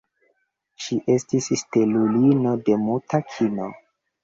[0.85, 3.71] Ŝi estis stelulino de muta kino.